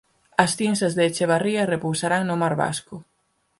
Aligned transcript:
As 0.43 0.51
cinsas 0.59 0.93
de 0.97 1.03
Echevarría 1.09 1.69
repousarán 1.73 2.23
no 2.25 2.35
mar 2.41 2.53
vasco 2.63 2.95